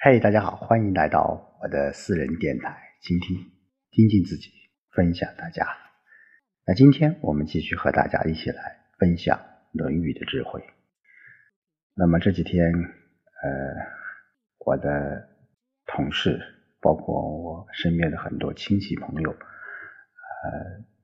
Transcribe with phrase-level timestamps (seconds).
[0.00, 3.36] 嘿，大家好，欢迎来到我的私人电台，倾听、
[3.90, 4.48] 精进自己，
[4.92, 5.66] 分享大家。
[6.64, 9.36] 那今天我们继续和大家一起来分享
[9.72, 10.62] 《论语》的智慧。
[11.96, 13.50] 那么这几天，呃，
[14.64, 15.28] 我的
[15.86, 16.40] 同事，
[16.80, 19.36] 包括我身边的很多亲戚朋友，呃，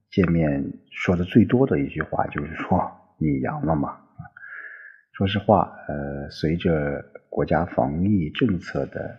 [0.09, 2.79] 见面说的最多的一句话就是说
[3.19, 4.03] ：“你阳了吗？”
[5.17, 9.17] 说实话，呃，随着国家防疫政策的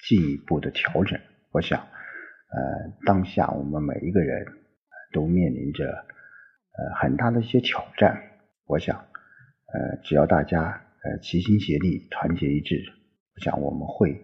[0.00, 1.20] 进一步的调整，
[1.52, 4.44] 我想，呃，当下我们每一个人
[5.12, 8.20] 都面临着呃很大的一些挑战。
[8.66, 12.82] 我想，呃，只要大家呃齐心协力、团结一致，
[13.36, 14.20] 我想我们会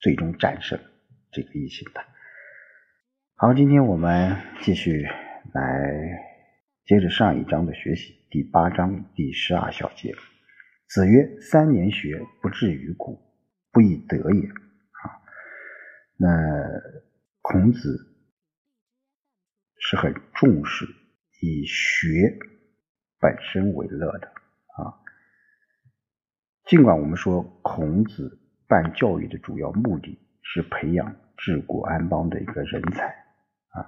[0.00, 0.80] 最终战胜
[1.30, 2.00] 这个疫情的。
[3.36, 5.06] 好，今天我们继续
[5.52, 6.34] 来。
[6.86, 10.12] 接着上一章的学习，第八章第十二小节，
[10.88, 13.16] 子曰：“三年学，不至于古，
[13.70, 14.48] 不亦得也。”
[15.06, 15.22] 啊，
[16.16, 16.28] 那
[17.42, 17.96] 孔子
[19.78, 20.84] 是很重视
[21.42, 22.36] 以学
[23.20, 24.98] 本身为乐的啊。
[26.66, 33.06] 尽管我们说孔子办教育的主要目的是培养治国安邦的一个人才
[33.68, 33.86] 啊，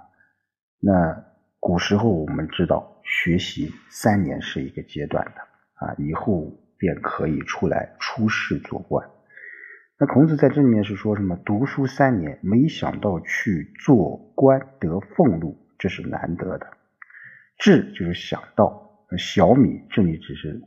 [0.79, 1.36] 那。
[1.59, 5.41] 古时候我们知道，学习三年是一个阶段的
[5.75, 9.09] 啊，以后便可以出来出仕做官。
[9.99, 11.37] 那孔子在这里面是说什么？
[11.45, 16.67] 读书三年，没想到去做官得俸禄，这是难得的。
[17.59, 20.61] 志就是想到，小米这里只是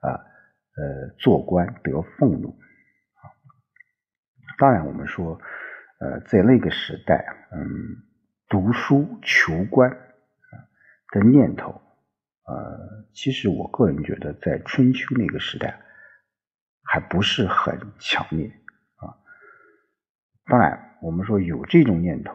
[0.00, 2.54] 啊呃做官得俸禄。
[4.58, 5.40] 当然我们说
[5.98, 7.96] 呃在那个时代，嗯，
[8.48, 10.05] 读书求官。
[11.18, 11.80] 的念头，
[12.44, 15.80] 呃，其实我个人觉得，在春秋那个时代，
[16.82, 18.52] 还不是很强烈
[18.96, 19.16] 啊。
[20.44, 22.34] 当然，我们说有这种念头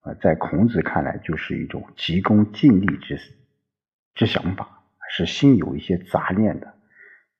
[0.00, 3.18] 啊，在孔子看来，就是一种急功近利之
[4.14, 6.74] 之想法，是心有一些杂念的，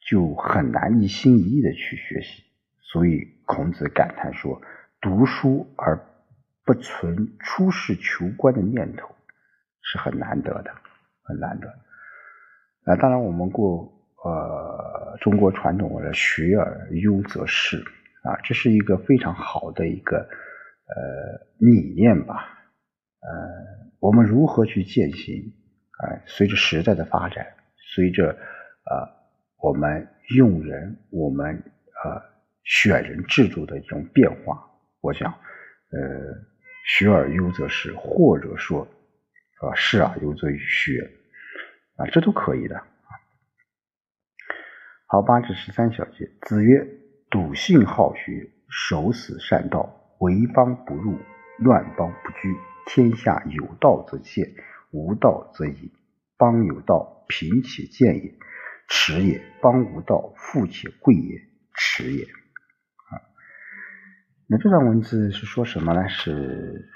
[0.09, 2.44] 就很难一心一意的去学习。
[2.81, 4.62] 所以孔子感叹说
[5.03, 6.06] ：“读书而
[6.65, 9.15] 不存出世求官的念头。”
[9.89, 10.71] 是很难得的，
[11.23, 11.69] 很难得。
[12.85, 13.93] 啊，当然我们过
[14.25, 17.79] 呃中国传统的“学而优则仕”
[18.23, 20.27] 啊，这是一个非常好的一个呃
[21.59, 22.49] 理念吧。
[23.21, 23.29] 呃，
[24.01, 25.53] 我们如何去践行？
[25.99, 27.47] 啊，随着时代的发展，
[27.95, 28.91] 随着啊
[29.63, 31.63] 我们用人、我们
[32.05, 32.21] 呃
[32.65, 34.69] 选人制度的一种变化，
[35.01, 35.99] 我想，呃
[36.87, 38.87] ，“学而优则仕”，或者说。
[39.61, 41.12] 啊，是啊，有则于学
[41.97, 42.83] 啊，这都可以的。
[45.06, 46.87] 好，八至十三小节，子曰
[47.31, 51.19] ：“笃信好学，守死善道，为邦不入，
[51.59, 52.55] 乱邦不居。
[52.87, 54.55] 天下有道则见，
[54.91, 55.91] 无道则隐。
[56.37, 58.34] 邦有道，贫且贱也，
[58.88, 61.41] 耻也；邦无道，富且贵也，
[61.73, 62.25] 耻也。”
[63.09, 63.23] 啊，
[64.49, 66.09] 那这段文字是说什么呢？
[66.09, 66.91] 是，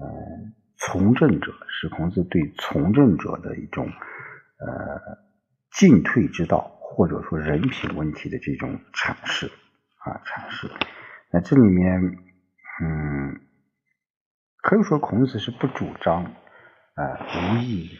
[0.00, 0.54] 嗯。
[0.86, 5.18] 从政者是孔子对从政者的一种呃
[5.72, 9.46] 进退之道，或者说人品问题的这种阐释
[9.98, 10.70] 啊阐释。
[11.30, 12.00] 那这里面
[12.82, 13.40] 嗯
[14.62, 17.90] 可以说孔子是不主张啊无意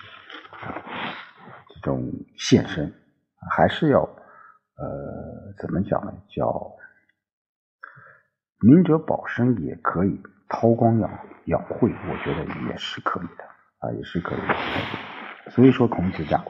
[1.74, 2.94] 这种献身，
[3.54, 6.12] 还是要呃怎么讲呢？
[6.34, 6.76] 叫
[8.60, 10.22] 明哲保身也可以。
[10.50, 11.08] 韬光养
[11.46, 13.44] 养晦，我觉得也是可以的
[13.78, 15.50] 啊，也是可以的。
[15.52, 16.44] 所以说，孔子讲，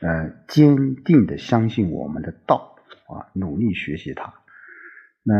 [0.00, 2.76] 呃，坚定的相信我们的道
[3.08, 4.32] 啊，努力学习它。
[5.24, 5.34] 那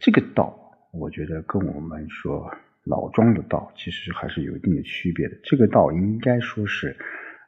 [0.00, 0.58] 这个道，
[0.92, 2.50] 我觉得跟我们说
[2.84, 5.36] 老庄的道，其实还是有一定的区别的。
[5.44, 6.88] 这个道应该说是，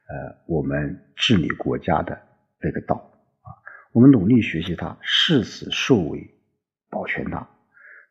[0.09, 2.17] 呃，我们治理国家的
[2.61, 2.95] 那个道
[3.43, 3.51] 啊，
[3.93, 6.31] 我们努力学习它，誓死受为，
[6.91, 7.49] 保全它。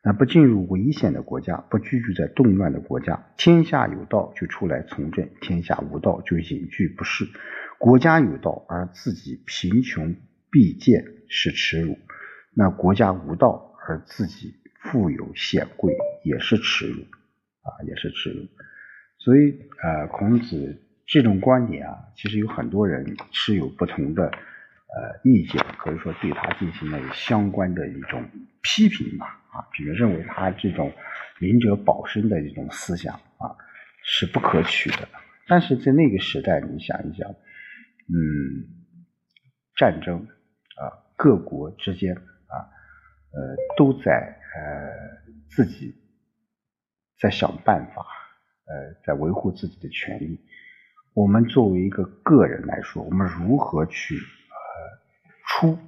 [0.06, 7.26] 那不进入危险的国家，不居住在动乱的国家，天下有道就出来从政，天下无道就隐居不仕。
[7.76, 10.14] 国家有道而自己贫穷
[10.52, 11.98] 卑贱是耻辱，
[12.54, 17.00] 那国家无道而自己富有显贵也是耻辱
[17.62, 18.46] 啊，也是耻辱。
[19.18, 24.30] 所以呃，孔子这种观点啊，其实有很多人持有不同的
[24.96, 28.24] 呃意见，可以说对他进行了相关的一种
[28.62, 29.26] 批评吧。
[29.52, 30.92] 啊，比如认为他这种
[31.38, 33.52] 明哲保身的一种思想啊
[34.02, 35.08] 是不可取的。
[35.46, 38.66] 但是在那个时代，你想一想，嗯，
[39.76, 40.82] 战争啊，
[41.16, 42.56] 各国之间啊，
[43.32, 44.12] 呃，都在
[44.56, 44.92] 呃
[45.48, 45.94] 自己
[47.20, 48.04] 在想办法，
[48.66, 50.40] 呃，在维护自己的权利。
[51.14, 54.16] 我们作为一个个人来说，我们如何去
[55.58, 55.78] 出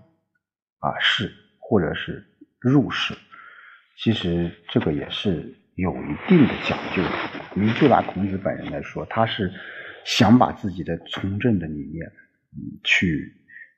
[0.79, 2.25] 啊世或者是
[2.59, 3.15] 入世？
[3.99, 7.11] 其实这个也是有一定的讲究的。
[7.55, 9.53] 你就拿孔子本人来说，他是
[10.06, 12.11] 想把自己的从政的理念，
[12.82, 13.31] 去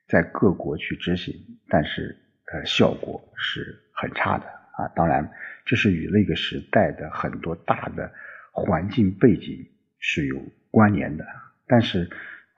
[0.07, 1.35] 在各国去执行，
[1.67, 2.15] 但是
[2.53, 4.87] 呃效果是很差的啊。
[4.95, 5.29] 当然，
[5.65, 8.09] 这是与那个时代的很多大的
[8.53, 9.67] 环境背景
[9.99, 11.25] 是有关联的。
[11.67, 12.09] 但是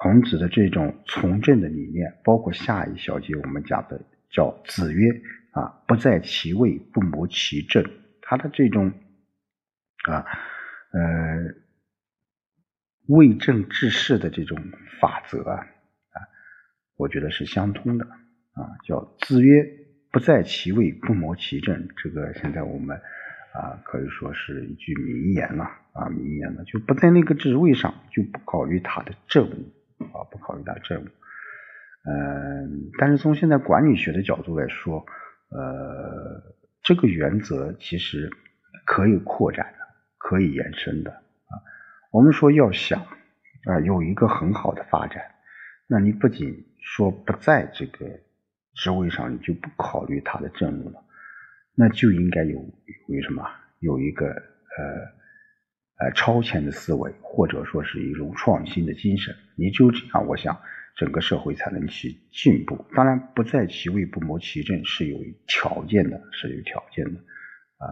[0.03, 5.09] 孔子的这种从政的理念，包括下一小节我们讲的叫“子曰
[5.51, 7.81] 啊，不在其位，不谋其政”，
[8.21, 8.91] 他的这种
[10.03, 10.25] 啊
[10.91, 10.99] 呃
[13.07, 14.61] 为政治事的这种
[14.99, 15.55] 法则啊
[16.11, 16.19] 啊，
[16.97, 18.75] 我觉得是相通的啊。
[18.85, 19.65] 叫“子曰
[20.11, 22.97] 不在其位，不谋其政”，这个现在我们
[23.53, 25.63] 啊可以说是一句名言了。
[25.93, 31.07] 啊，名言了就不在那个职位上，就不考虑他的政务啊，不考虑他政务。
[32.05, 35.05] 嗯，但是从现在管理学的角度来说，
[35.49, 38.29] 呃，这个原则其实
[38.85, 39.79] 可以扩展的，
[40.17, 41.53] 可以延伸的啊。
[42.11, 45.23] 我们说要想啊有一个很好的发展，
[45.87, 48.05] 那你不仅说不在这个
[48.75, 51.03] 职位上，你就不考虑他的政务了，
[51.75, 52.59] 那就应该有
[53.07, 53.47] 有什么
[53.79, 55.22] 有一个呃。
[56.03, 60.59] 呃，超前的思维，或者说是一种创新的精神，你只有这样，我想
[60.97, 62.85] 整个社会才能去进步。
[62.93, 65.17] 当然，不在其位不谋其政是有
[65.47, 67.11] 条件的，是有条件的
[67.77, 67.87] 啊。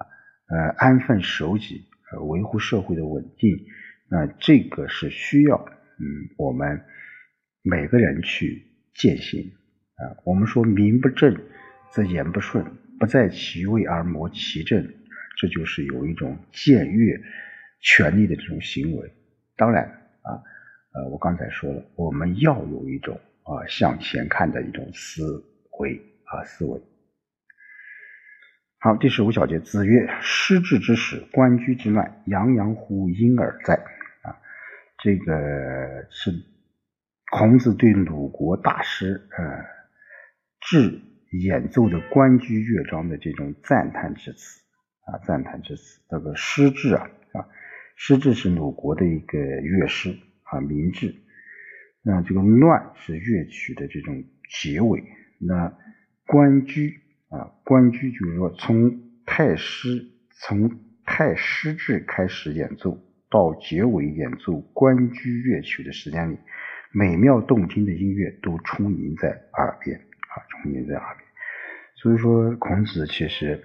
[0.50, 3.58] 呃，安分守己，呃，维护社会的稳定，
[4.10, 5.56] 那这个是需要
[5.98, 6.06] 嗯
[6.38, 6.82] 我们
[7.62, 9.54] 每个人去践行
[9.96, 10.20] 啊。
[10.26, 11.34] 我们说名不正
[11.94, 12.66] 则言不顺，
[13.00, 14.86] 不在其位而谋其政，
[15.40, 17.18] 这就是有一种僭越。
[17.82, 19.12] 权力的这种行为，
[19.58, 19.84] 当然
[20.22, 20.38] 啊，
[20.94, 25.44] 呃，我刚才说了，我们要有一种啊向前看的一种思
[25.80, 26.80] 维啊思维。
[28.80, 33.76] 好，第十五小节，子曰：“失志之始，官居之乱，洋洋乎婴耳哉！”
[34.24, 34.42] 啊，
[35.04, 35.34] 这个
[36.10, 36.32] 是
[37.32, 39.66] 孔子对鲁国大师呃
[40.62, 41.00] 智
[41.44, 44.60] 演奏的官居乐章的这种赞叹之词
[45.06, 46.02] 啊，赞叹之词。
[46.10, 47.08] 这个失志啊
[48.04, 51.14] 诗志是鲁国的一个乐师啊，名志。
[52.02, 55.04] 那这个乱是乐曲的这种结尾。
[55.40, 55.72] 那
[56.26, 56.96] 关雎
[57.30, 62.98] 啊，关雎就是说从太师从太师志开始演奏
[63.30, 66.40] 到结尾演奏关雎乐曲的时间里，
[66.92, 71.28] 美妙动听的音乐都充盈在耳边啊，充盈在耳边。
[71.98, 73.62] 所以说，孔子其实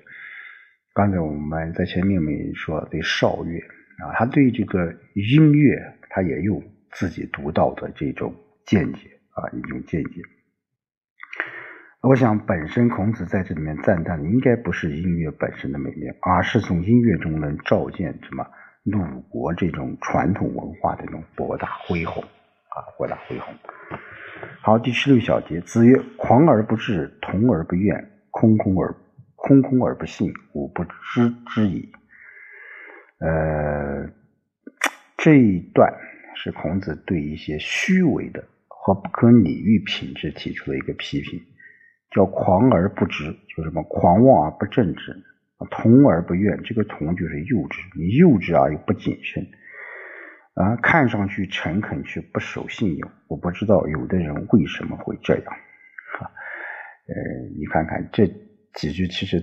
[0.92, 3.58] 刚才我们在前面没说对少乐。
[3.98, 5.76] 啊，他对这个音乐，
[6.10, 6.62] 他也有
[6.92, 8.34] 自己独到的这种
[8.64, 10.22] 见解啊，一种见解。
[12.02, 18.46] 我想，本身孔子在这里面赞叹的，应该不是音乐本身的美妙，而是从音乐中能照见什么
[18.84, 23.52] 鲁国这种传统文化的这种博大恢宏啊，博大恢宏。
[24.60, 28.94] 好，第十六小节，子曰：“狂而不治，同而不怨，空空而
[29.34, 31.90] 空空而不信，吾不知之矣。”
[33.18, 34.10] 呃，
[35.16, 35.90] 这一段
[36.34, 41.40] 是孔子对一些虚伪的和不可理喻品质提出的一个批评，
[42.10, 43.24] 叫狂而不直，
[43.56, 45.16] 就什么狂妄而不正直，
[45.70, 46.62] 同而不怨。
[46.62, 49.46] 这个同就是幼稚，你幼稚而又不谨慎
[50.52, 53.10] 啊，看上去诚恳却不守信用。
[53.28, 55.54] 我不知道有的人为什么会这样
[56.20, 56.28] 啊？
[57.08, 57.14] 呃，
[57.58, 58.26] 你看看这
[58.74, 59.42] 几句，其实，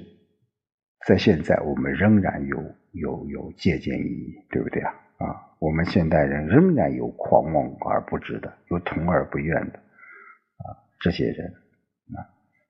[1.07, 2.75] 在现在我们仍然有。
[2.93, 4.93] 有有借鉴意义，对不对啊？
[5.17, 11.47] 啊，我们现代人仍然有狂妄而不知的，有同而不怨的啊，这些人
[12.15, 12.21] 啊，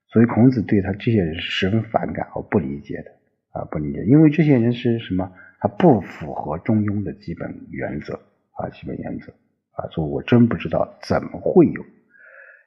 [0.07, 3.11] 所以孔子对他这些人是十分反感和不理解的
[3.59, 5.31] 啊，不理解，因为这些人是什么？
[5.59, 8.15] 他不符合中庸的基本原则
[8.51, 9.31] 啊，基本原则
[9.71, 11.81] 啊，所以我真不知道怎么会有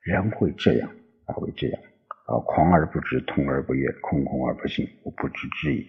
[0.02, 0.90] 人会这样
[1.26, 1.80] 啊，会这样
[2.26, 5.86] 啊，狂而不知，同而不怨，空空而不信，我不知之矣。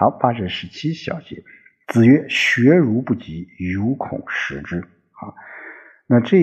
[0.00, 1.42] 好，八至十七小节，
[1.88, 4.78] 子曰：“学如不及，犹恐失之。”
[5.18, 5.34] 啊，
[6.06, 6.38] 那这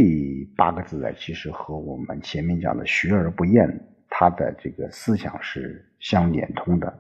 [0.58, 3.66] 八个字呢，其实和我们前面讲的“学而不厌”
[4.12, 7.00] 他的这个思想是相连通的。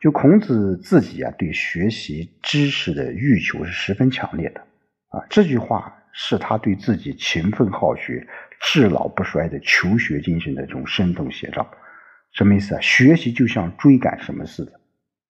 [0.00, 4.60] 就孔子自己啊，对学习知识的欲求是十分强烈的
[5.10, 5.24] 啊。
[5.30, 8.26] 这句话是他对自己勤奋好学、
[8.60, 11.64] 至老不衰的求学精神的这种生动写照。
[12.32, 12.80] 什么意思啊？
[12.80, 14.72] 学习就像追赶什么似的，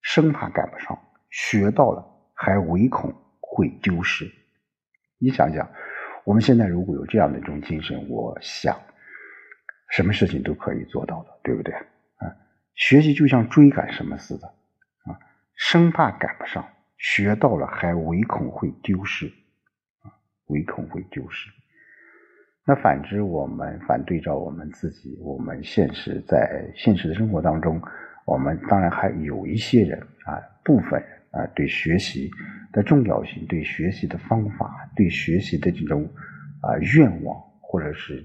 [0.04, 0.96] 生怕赶不上，
[1.30, 4.30] 学到了还唯恐会丢失。
[5.18, 5.66] 你想想，
[6.24, 8.78] 我们现在如果有这样的一种精神，我想
[9.90, 11.74] 什么事情都可以做到的，对不对？
[11.74, 12.36] 啊，
[12.74, 15.16] 学习就像追赶什么似的，啊，
[15.56, 16.68] 生怕赶不上，
[16.98, 19.26] 学到了还唯恐会丢失，
[20.02, 20.12] 啊，
[20.48, 21.50] 唯恐会丢失。
[22.66, 27.80] 那反之，我们反对照我们自己，我们现实在现实的生活当中，
[28.24, 32.30] 我们当然还有一些人啊，部分人啊，对学习
[32.72, 36.04] 的重要性、对学习的方法、对学习的这种
[36.62, 38.24] 啊愿望，或者是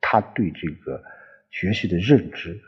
[0.00, 1.02] 他对这个
[1.50, 2.58] 学习的认知，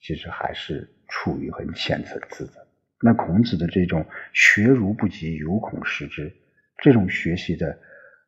[0.00, 2.66] 其实还是处于很浅层次的。
[3.00, 6.34] 那孔子的这种“学如不及，犹恐失之”
[6.82, 7.70] 这种学习的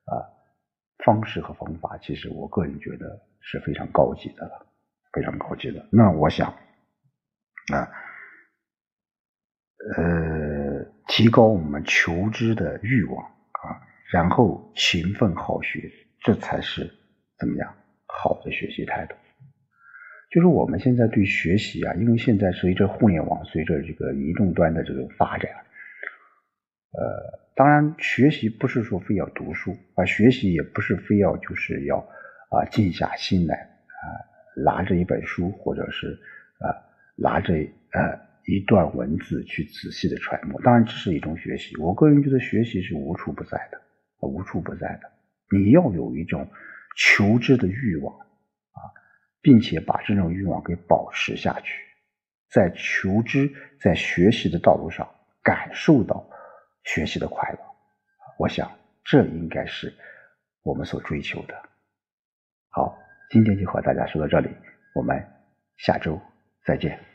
[0.04, 0.38] 啊。
[1.02, 4.66] 方式和方法，其实我个人觉得是非常高级的了，
[5.14, 5.88] 非常高级的。
[5.90, 6.54] 那我想
[7.72, 7.88] 啊，
[9.96, 13.80] 呃，提高我们求知的欲望啊，
[14.12, 15.90] 然后勤奋好学，
[16.20, 16.90] 这才是
[17.38, 17.74] 怎么样
[18.06, 19.14] 好的学习态度。
[20.30, 25.50] 就是我们现在对学习啊，因为现在随着互联网，随着这个移动端的这个发展，
[26.92, 27.40] 呃。
[27.56, 34.06] 当然，学习不是说非要读书啊，学习也不是非要就是要啊静下心来啊
[34.64, 36.18] 拿着一本书或者是
[37.20, 40.60] 拿着呃一段文字去仔细的揣摩。
[40.62, 41.76] 当然，这是一种学习。
[41.76, 43.80] 我个人觉得学习是无处不在的，
[44.20, 45.10] 无处不在的。
[45.50, 46.48] 你要有一种
[46.96, 48.80] 求知的欲望啊，
[49.40, 51.84] 并且把这种欲望给保持下去，
[52.50, 55.08] 在求知、在学习的道路上
[55.42, 56.26] 感受到。
[56.82, 57.58] 学习的快乐，
[58.38, 58.72] 我想
[59.04, 59.92] 这应该是
[60.62, 61.54] 我们所追求的。
[62.70, 62.96] 好，
[63.28, 64.48] 今天就和大家说到这里，
[64.94, 65.22] 我们
[65.76, 66.18] 下周
[66.64, 67.09] 再见。